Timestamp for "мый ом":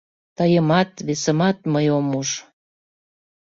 1.73-2.07